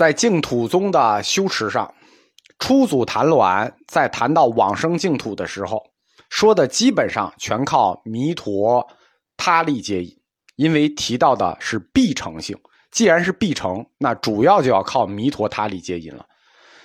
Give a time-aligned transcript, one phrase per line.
[0.00, 1.92] 在净土宗的修持上，
[2.58, 5.82] 初祖谭鸾在谈到往生净土的时候，
[6.30, 8.88] 说的基本上全靠弥陀
[9.36, 10.18] 他力接引，
[10.56, 12.58] 因为提到的是必成性。
[12.90, 16.24] 既然是必成，那主要就要靠弥陀他力接引了。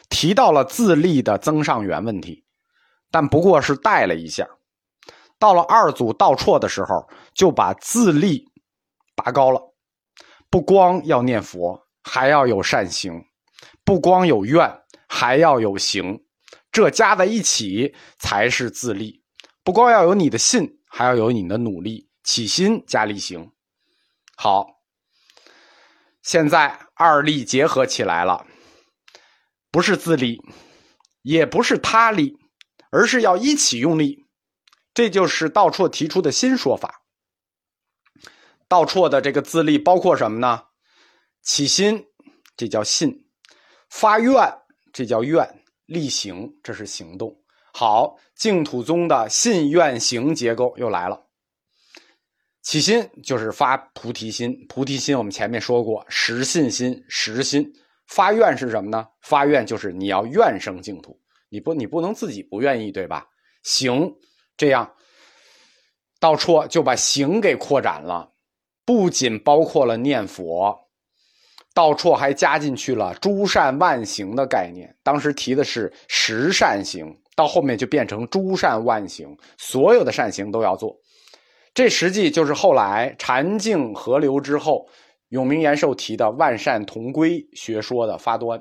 [0.10, 2.44] 提到了自力的增上缘问题，
[3.12, 4.46] 但不过是带了一下。
[5.40, 8.52] 到了二祖道绰的时候，就把自力
[9.16, 9.74] 拔高了，
[10.50, 13.20] 不光要念佛，还要有善行；
[13.84, 16.24] 不光有愿，还要有行。
[16.72, 19.24] 这加在一起才是自立。
[19.64, 23.52] 不光要有你的信，还要有你的努力，起心加力行。
[24.36, 24.68] 好。
[26.22, 28.46] 现在二力结合起来了，
[29.70, 30.42] 不是自力，
[31.22, 32.38] 也不是他力，
[32.92, 34.26] 而是要一起用力。
[34.94, 37.02] 这就是道绰提出的新说法。
[38.68, 40.64] 道绰的这个自立包括什么呢？
[41.46, 42.04] 起心，
[42.58, 43.12] 这叫信；
[43.88, 44.34] 发愿，
[44.92, 45.46] 这叫愿；
[45.86, 47.40] 力行，这是行动。
[47.72, 51.28] 好，净土宗的信愿行结构又来了。
[52.64, 57.72] 起心就是发菩提心，菩提心我们前面说过，实信心、实心。
[58.08, 59.08] 发愿是什么呢？
[59.22, 61.20] 发愿就是你要愿生净土，
[61.50, 63.28] 你不你不能自己不愿意，对吧？
[63.62, 64.16] 行，
[64.58, 64.96] 这样，
[66.20, 68.34] 道绰就把行给扩展了，
[68.84, 70.85] 不仅包括了念佛，
[71.76, 74.96] 道绰还加进去了诸善万行的概念。
[75.04, 80.96] 当时提的是十善行，到后面就变成诸善万行，所有的善行都要做。
[81.74, 84.88] 这实际就是后来禅净合流之后，
[85.30, 88.60] 永明延寿提的万善同归学说的发端。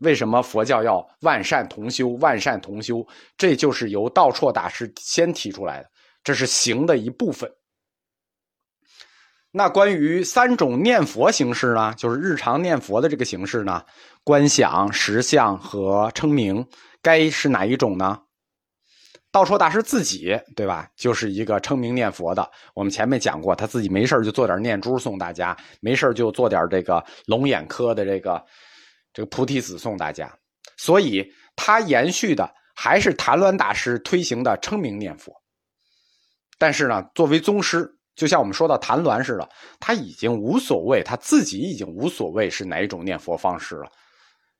[0.00, 2.08] 为什么佛教要万善同修？
[2.20, 3.06] 万善同修，
[3.38, 5.88] 这就是由道绰大师先提出来的，
[6.24, 7.48] 这是行的一部分。
[9.56, 11.94] 那关于三种念佛形式呢？
[11.96, 13.82] 就是日常念佛的这个形式呢？
[14.22, 16.62] 观想、实相和称名，
[17.00, 18.20] 该是哪一种呢？
[19.32, 22.46] 道绰大师自己对吧，就是一个称名念佛的。
[22.74, 28.44] 我们前面讲过，他自己没事就做点念珠送大家，没事就做点这个龙眼科的这个
[29.14, 30.30] 这个菩提子送大家。
[30.76, 31.26] 所以
[31.56, 35.32] 他延续的还是谭鸾大师推行的称名念佛。
[36.58, 43.92] 但是呢，作为宗师，就像我们说到谭鸾似的，他已经无所谓，他自己已经无所谓是哪一种念佛方式了。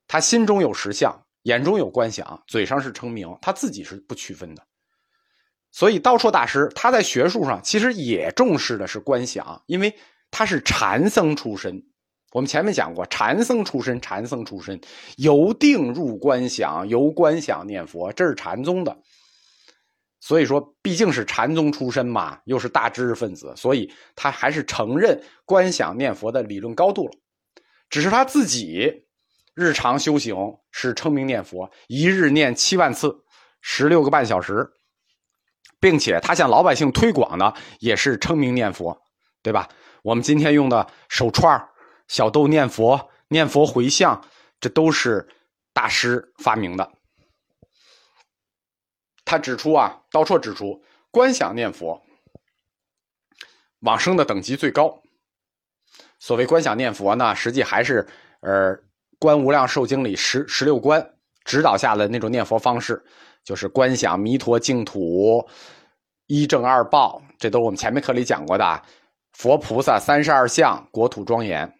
[0.07, 1.13] 他心中有实相。
[1.43, 4.61] 眼中有观想，嘴上是称名，他自己是不区分的。
[5.71, 9.95] 所以道绰大师他在学术上其实也重视的是观想，因为
[10.29, 11.81] 他是禅僧出身。
[12.33, 14.77] 我们前面讲过，禅僧出身，禅僧出身
[15.15, 18.97] 由定入观想，由观想念佛，这是禅宗的。
[20.27, 27.11] 所以说，毕竟是禅宗出身嘛，又是大知识分子，所以他还是承认观想念佛的理论高度了。
[27.89, 29.05] 只是他自己。
[29.59, 30.35] 日常修行
[30.69, 33.11] 是称名念佛，一日念七万次，
[33.59, 34.69] 十六个半小时，
[35.79, 38.95] 并且他向老百姓推广的也是称名念佛，
[39.41, 39.67] 对吧？
[40.03, 41.59] 我们今天用的手串、
[42.07, 44.23] 小豆念佛、念佛回向，
[44.59, 45.27] 这都是
[45.73, 46.91] 大师发明的。
[49.27, 52.01] 他指出啊，道绰指出，观想念佛
[53.81, 55.03] 往生的等级最高。
[56.17, 58.07] 所谓观想念佛呢，实际还是
[58.39, 58.75] 呃。
[59.19, 63.03] 《观无量寿经》里十十六观指导下的那种念佛方式，
[63.43, 65.49] 就是观想弥陀净土
[66.27, 68.83] 一正二报，这都是我们前面课里讲过的。
[69.31, 71.73] 佛菩萨三十二相，国土庄严。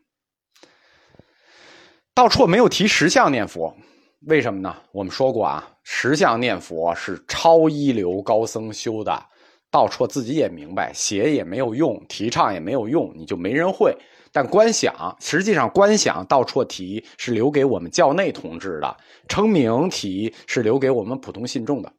[2.16, 3.78] 道绰没有提十相念佛，
[4.26, 4.76] 为什么呢？
[4.92, 9.26] 我们说过啊，十相念佛是超一流高僧修的。
[9.70, 13.96] 道绰自己也明白，写也没有用，提倡也没有用，你就没人会。
[14.32, 18.98] 但观想实际上，观想道绰题是留给我们教内同志的，
[19.28, 21.94] 称名题是留给我们普通信众的。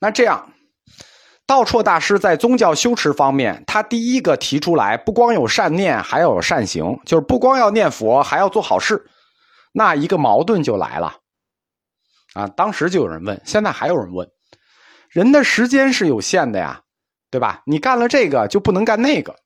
[0.00, 0.52] 那这样，
[1.46, 9.06] 道绰大师在宗教修持方面，他第一个提出来，不光有善念，还要有善行，就是不光要念佛，还要做好事。
[9.72, 11.16] 那一个矛盾就来了，
[12.34, 14.28] 啊，当时就有人问，现在还有人问，
[15.08, 16.82] 人的时间是有限的呀，
[17.30, 17.62] 对吧？
[17.66, 19.36] 你干了这个就不能干那个。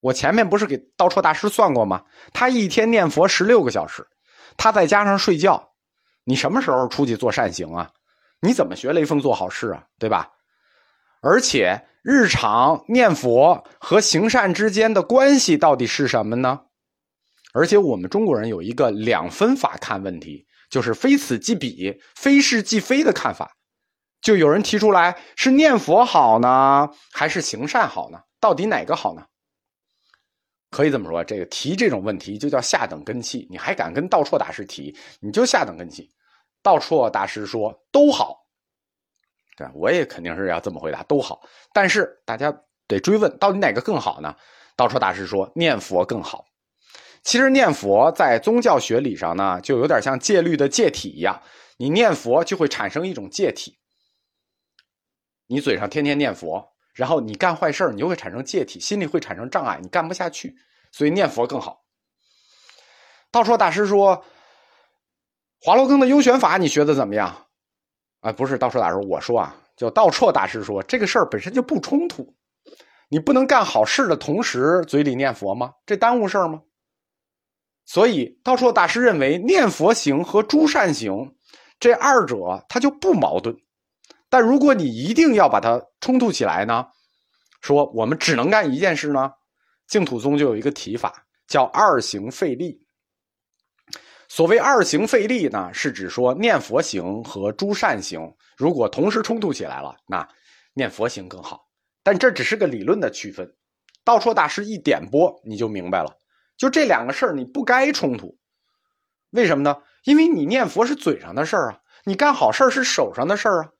[0.00, 2.04] 我前面不是给道绰大师算过吗？
[2.32, 4.06] 他一天念佛十六个小时，
[4.56, 5.70] 他再加上睡觉，
[6.24, 7.90] 你什么时候出去做善行啊？
[8.40, 9.84] 你怎么学雷锋做好事啊？
[9.98, 10.30] 对吧？
[11.22, 16.60] 而且日常念佛和行善之间的关系到底是什么呢？
[17.54, 23.56] 而且我们中国人有一个两分法看问题，就是非此即彼、非是即非的看法。
[24.20, 28.18] 就有人提出来，是念佛好呢，还是行善好呢？
[28.40, 29.24] 到底哪个好呢？
[30.70, 33.46] 可以这么说，这个提这种问题就叫下等根器。
[33.48, 36.10] 你还敢跟道绰大师提，你就下等根器。
[36.60, 38.36] 道绰大师说都好，
[39.56, 41.40] 对我也肯定是要这么回答，都好。
[41.72, 42.52] 但是大家
[42.88, 44.34] 得追问，到底哪个更好呢？
[44.74, 46.44] 道绰大师说念佛更好。
[47.24, 51.40] 其实念佛在宗教学理上呢，就有点像戒律的戒体一样，
[51.78, 53.78] 你念佛就会产生一种戒体。
[55.46, 60.54] 你嘴上天天念佛，然后你干坏事你就会产生戒体，心里会产生障碍，你干不下去。
[60.92, 61.82] 所以念佛更好。
[63.32, 64.24] 道绰大师说
[65.60, 67.46] ：“华罗庚的优选法你学的怎么样？”
[68.20, 72.34] 啊，不是道绰大师，我说啊，叫道绰大师说这个事儿本身就不冲突，
[73.08, 75.72] 你不能干好事的同时嘴里念佛吗？
[75.84, 76.60] 这耽误事儿吗？
[77.86, 81.34] 所以，道绰大师认为念佛行和诸善行
[81.78, 83.56] 这二者它就不矛盾，
[84.30, 86.86] 但如果你一定要把它冲突起来呢，
[87.60, 89.32] 说我们只能干一件事呢，
[89.86, 92.80] 净土宗就有一个提法叫二行费力。
[94.28, 100.26] 所谓二行费力呢，是指说念佛行和诸善行如果同时冲突起来了，那
[100.72, 101.68] 念佛行更好。
[102.02, 103.54] 但这只是个理论的区分，
[104.02, 106.16] 道绰大师一点拨你就明白了。
[106.56, 108.38] 就这两个事儿，你不该冲突，
[109.30, 109.82] 为什么呢？
[110.04, 113.70] 因为你念佛是嘴上的事儿啊，你干好事儿是手上的事儿啊，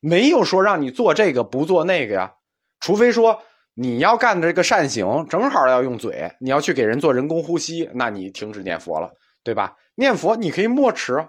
[0.00, 2.34] 没有说让你做这个不做那个呀。
[2.80, 3.40] 除非说
[3.74, 9.12] 你要干的这个善行正好要用嘴，你要去给人做人工呼吸，那你停止念佛了，
[9.42, 9.76] 对吧？
[9.94, 11.28] 念佛你可以默持。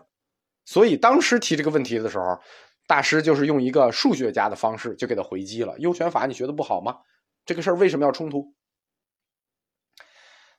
[0.66, 2.40] 所以当时提这个问题的时候，
[2.88, 6.98] 大师就是用一个数学家的方式就给他回击了：优选法你学的不好吗？
[7.46, 8.54] 这个事儿为什么要冲突？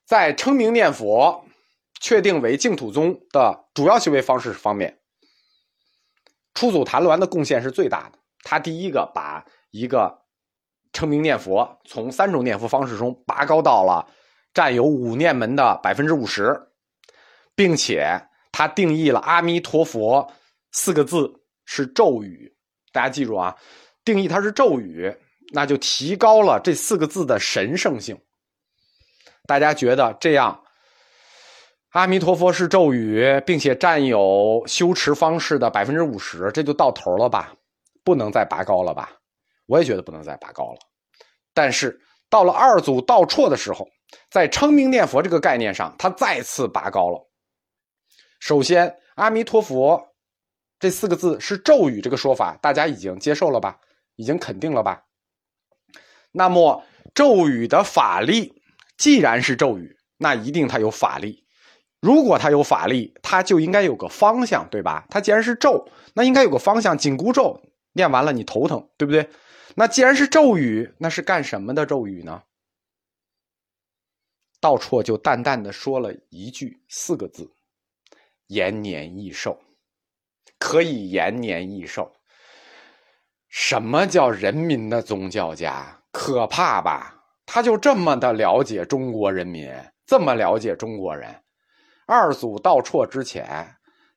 [0.05, 1.45] 在称名念佛
[2.01, 4.99] 确定为净土宗的主要修为方式方面，
[6.53, 8.19] 出祖谭鸾的贡献是最大的。
[8.43, 10.23] 他第一个把一个
[10.93, 14.07] 称名念佛从三种念佛方式中拔高到了
[14.53, 16.69] 占有五念门的百分之五十，
[17.55, 20.31] 并且他定义了阿弥陀佛
[20.73, 21.33] 四个字
[21.65, 22.55] 是咒语。
[22.93, 23.57] 大家记住啊，
[24.05, 25.17] 定义它是咒语，
[25.53, 28.21] 那就提高了这四个字的神圣性。
[29.47, 30.59] 大家觉得这样，
[31.91, 37.55] 阿弥陀佛是咒语，并且占有修持方式的百分之五十，这就到头了吧？
[38.03, 39.13] 不能再拔高了吧？
[39.67, 40.79] 我也觉得不能再拔高了。
[41.53, 42.01] 但是
[42.31, 43.87] 到了二祖道绰的时候，
[44.31, 47.29] 在称名念佛这个概念上，他再次拔高了。
[48.41, 50.03] 首先，阿弥陀佛
[50.79, 53.79] 这四个字是咒语，这个说法大家已经接受了吧？
[54.17, 55.05] 已经肯定了吧？
[56.33, 56.83] 那么
[57.15, 58.64] 咒语的法力。
[58.97, 61.45] 既然是咒语，那一定它有法力。
[62.01, 65.07] 如果它有法力，它就应该有个方向，对吧？
[65.09, 66.97] 它既然是咒，那应该有个方向。
[66.97, 67.61] 紧箍咒
[67.93, 69.29] 念完了你头疼，对不对？
[69.75, 72.43] 那既然是咒语，那是干什么的咒语呢？
[74.61, 77.51] 道绰就淡淡的说了一句四个字
[78.49, 79.59] ：“延年益寿，
[80.59, 82.13] 可以延年益寿。”
[83.49, 86.03] 什么叫人民的宗教家？
[86.13, 87.24] 可怕吧？
[87.47, 89.71] 他就这么的了解中国人民，
[90.07, 91.35] 这么了解中国人。
[92.07, 93.67] 二祖道绰之前，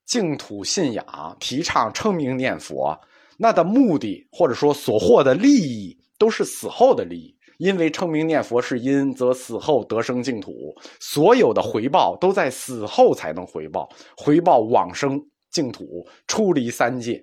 [0.06, 3.00] 净土信仰提倡称名念佛，
[3.38, 7.36] 那的目的或者说所获的利益，都是死后的利益。
[7.58, 15.20] 因为称名念佛是因，则死后得生净土，所有的回报都在死后才能回报，回报往生
[15.50, 17.20] 净土，出离三界，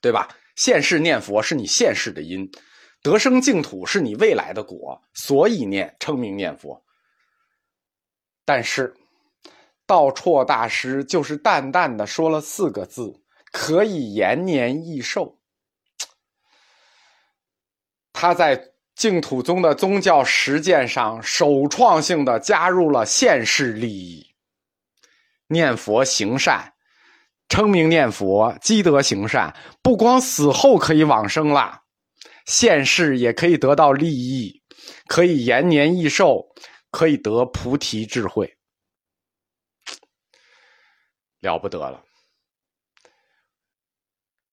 [0.00, 0.26] 对吧？
[0.56, 2.50] 现世念佛是你现世的因。
[3.06, 6.82] 得生净土是你未来的果，所以念称名念佛。
[8.44, 8.92] 但是
[9.86, 13.22] 道绰大师就是淡淡的说了四个字：
[13.52, 15.38] 可以延年益寿。
[18.12, 24.34] 他在净土宗的宗教实践上首创性的加入了现世利益，
[25.46, 26.72] 念佛行善，
[27.48, 31.82] 称名念佛积德行善，不光死后可以往生了。
[32.46, 34.62] 现世也可以得到利益，
[35.08, 36.46] 可以延年益寿，
[36.92, 38.56] 可以得菩提智慧，
[41.40, 42.04] 了不得了。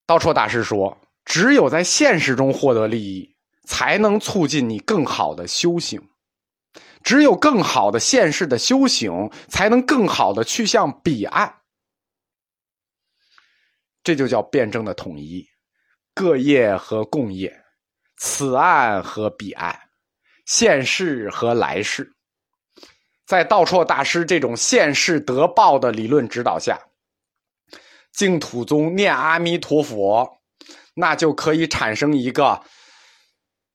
[0.07, 3.35] 道绰大师说：“只有在现实中获得利益，
[3.65, 6.01] 才能促进你更好的修行；
[7.03, 11.61] 只有更好的现世的修行，才能更好的去向彼岸。
[14.03, 15.47] 这就叫辩证的统一，
[16.15, 17.57] 各业和共业。”
[18.17, 19.77] 此岸和彼岸，
[20.45, 22.13] 现世和来世，
[23.25, 26.79] 在道绰大师这种现世得报的理论指导下，
[28.13, 30.37] 净土宗念阿弥陀佛，
[30.93, 32.61] 那就可以产生一个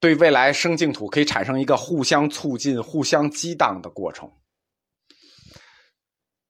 [0.01, 4.31] 对未来生净土可以产生一个互相促进、互相激荡的过程。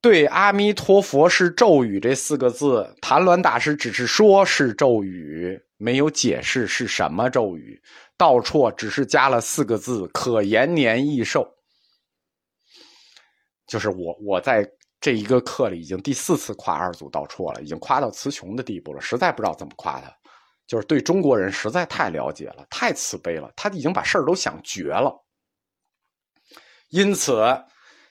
[0.00, 7.82] 对“阿弥陀佛”是咒语这四个字，谭鸾大师只是说是咒语，没有解释是什么咒语。
[8.18, 11.48] 道绰只是加了四个字“可延年益寿”，
[13.66, 14.68] 就是我我在
[15.00, 20.12] 这一个课里已经第四次夸二祖道绰了，已经夸到词穷的地步了，实在不知道怎么夸他。
[20.66, 25.24] 就是对中国人实在太了解了，太慈悲了，他已经把事儿都想绝了。
[26.90, 27.42] 因此，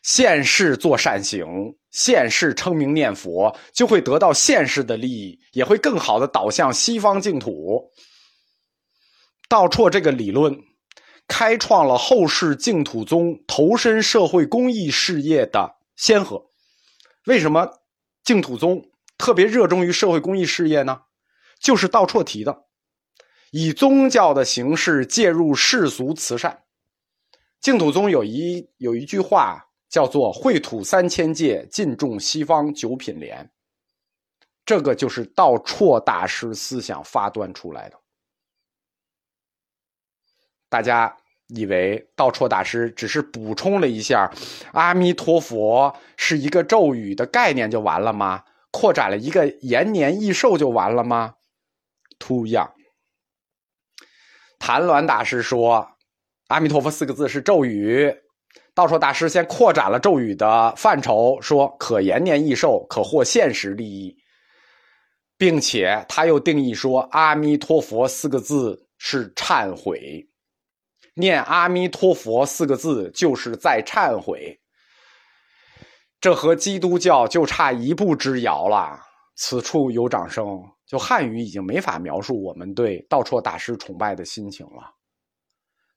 [0.07, 1.45] 现世做善行，
[1.91, 7.91] 现世称名念佛，就会得到现世的利益，也会更好的导向西方净土。
[9.49, 10.57] 道绰这个理论，
[11.27, 16.41] 开创了后世净土宗投身社会公益事业的先河。
[17.25, 17.69] 为什么
[18.23, 18.81] 净土宗
[19.17, 21.01] 特别热衷于社会公益事业呢？
[21.59, 22.63] 就是道绰提的，
[23.51, 26.63] 以宗教的形式介入世俗慈善。
[27.59, 33.49] 净土宗有一有一句话叫做“秽土三千界，尽种西方九品莲”，
[34.65, 37.97] 这个就是道绰大师思想发端出来的。
[40.69, 41.15] 大家
[41.47, 44.29] 以为道绰大师只是补充了一下
[44.73, 48.43] “阿弥陀佛”是一个咒语的概念就完了吗？
[48.69, 51.35] 扩展了一个延年益寿就完了吗？
[52.19, 52.73] 图样，
[54.59, 55.89] 谭鸾大师说
[56.47, 58.13] ：“阿弥陀佛四个字是咒语。”
[58.77, 64.15] 道绰大师先扩展了咒语的范畴，说可延年益寿，可获现实利益，
[65.35, 70.29] 并且他又定义说：“阿弥陀佛四个字是忏悔，
[71.15, 74.55] 念阿弥陀佛四个字就是在忏悔。”
[76.21, 78.99] 这和基督教就差一步之遥了。
[79.35, 80.63] 此处有掌声。
[80.85, 84.93] 就汉语已经没法描述我们对道绰大师崇拜的心情了。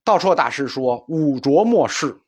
[0.03, 2.19] 道绰大师说：“五浊末世，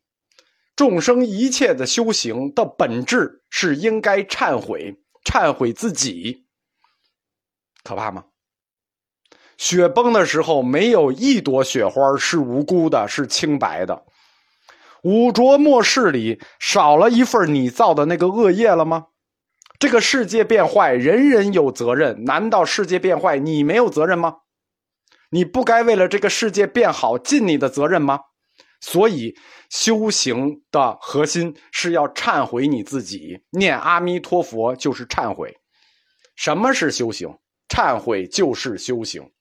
[0.74, 6.46] 众生一切的修行的本质是应该忏悔，忏悔自己。
[7.84, 8.24] 可怕吗？
[9.58, 14.04] 雪崩的时候，没有一朵雪花是无辜的，是清白的。
[15.02, 19.08] 五浊末世里，少了一份你造的那个恶业了吗？”
[19.78, 22.24] 这个世界变坏，人人有责任。
[22.24, 24.38] 难道世界变坏，你没有责任吗？
[25.30, 28.20] 你不该为了这个世界变好尽你的责任吗？
[28.82, 29.34] 所以，
[29.70, 33.40] 修行的核心是要忏悔你自己。
[33.50, 35.56] 念阿弥陀佛就是忏悔。
[36.34, 37.38] 什么是修行？
[37.68, 39.32] 忏悔就是修行。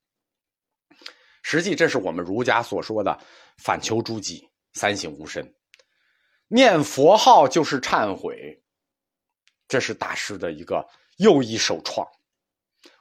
[1.41, 3.19] 实际，这是我们儒家所说的
[3.57, 5.53] “反求诸己，三省吾身”。
[6.47, 8.61] 念佛号就是忏悔。
[9.67, 12.07] 这是大师的一个又一首创。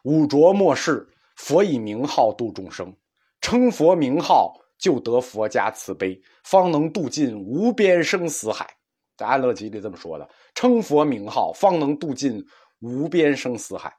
[0.04, 1.06] 五浊末世，
[1.36, 2.96] 佛以名号度众生，
[3.42, 8.68] 称佛名号就得佛家慈悲，方能度尽无边生死海。
[9.16, 12.44] 在安乐集里这么说的：称佛名号，方能度尽
[12.80, 13.94] 无边生死海。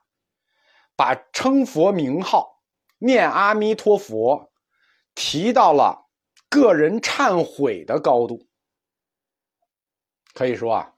[0.96, 2.62] 把称佛名号、
[2.98, 4.52] 念阿弥陀佛
[5.16, 6.10] 提到了
[6.50, 8.48] 个人忏悔的高度，
[10.34, 10.94] 可以说啊。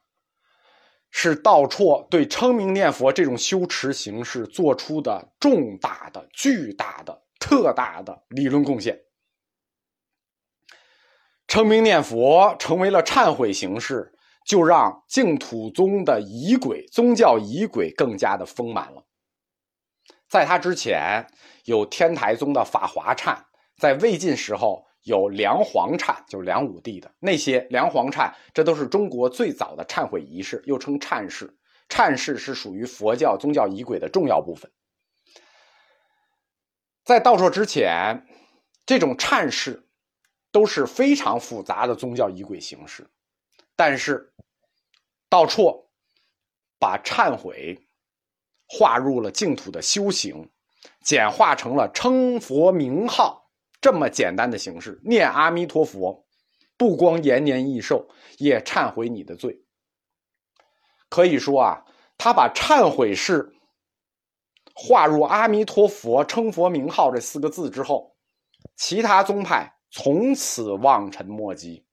[1.16, 9.00] 是道绰对称名念佛这种修持形式做出的重大的、巨大的、特大的理论贡献。
[11.54, 14.12] 称名念佛成为了忏悔形式，
[14.44, 19.04] 就让净土宗的仪轨、宗教仪轨更加的丰满了。
[20.28, 21.28] 在他之前，
[21.66, 23.38] 有天台宗的法华忏，
[23.78, 24.84] 在魏晋时候。
[25.04, 31.54] 有梁皇忏，就是梁武帝的那些梁皇忏，这都是中国最早的忏悔仪式，又称忏式。
[31.90, 34.72] 忏式是属于佛教宗教仪轨的重要部分。
[37.04, 38.26] 在道绰之前，
[38.86, 39.86] 这种忏式
[40.54, 43.06] 都是非常复杂的宗教仪轨形式，
[43.76, 44.32] 但是
[45.28, 45.84] 道绰
[46.80, 47.78] 把忏悔
[48.68, 50.48] 划入了净土的修行，
[51.02, 53.50] 简化成了称佛名号。
[53.82, 56.26] 这么简单的形式，念阿弥陀佛，
[56.78, 58.08] 不光延年益寿，
[58.38, 59.60] 也忏悔你的罪。
[61.10, 61.84] 可以说啊，
[62.18, 63.54] 他把忏悔式
[64.76, 68.16] 划入阿弥陀佛称佛名号这四个字之后，
[68.76, 71.86] 其他宗派从此望尘莫及。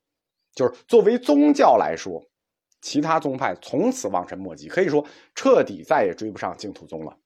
[0.52, 2.20] 就是作为宗教来说，
[2.80, 7.16] 其他宗派从此望尘莫及，可以说彻底再也追不上净土宗了。